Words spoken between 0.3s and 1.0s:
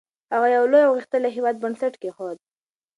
هغه د یو لوی او